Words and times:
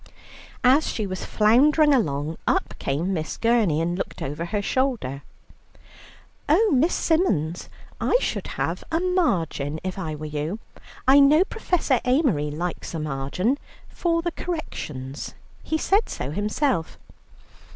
As 0.63 0.87
she 0.87 1.05
was 1.05 1.25
floundering 1.25 1.93
along, 1.93 2.39
up 2.47 2.73
came 2.79 3.13
Miss 3.13 3.37
Gurney 3.37 3.79
and 3.79 3.95
looked 3.95 4.23
over 4.23 4.45
her 4.45 4.59
shoulder. 4.59 5.21
"Oh 6.49 6.71
Miss 6.73 6.95
Symons, 6.95 7.69
I 7.99 8.17
should 8.19 8.47
have 8.57 8.83
a 8.91 8.99
margin 8.99 9.79
if 9.83 9.99
I 9.99 10.15
were 10.15 10.25
you; 10.25 10.57
I 11.07 11.19
know 11.19 11.43
Professor 11.43 12.01
Amery 12.03 12.49
likes 12.49 12.95
a 12.95 12.99
margin 12.99 13.59
for 13.89 14.23
the 14.23 14.31
corrections, 14.31 15.35
he 15.61 15.77
said 15.77 16.09
so 16.09 16.31
himself. 16.31 16.97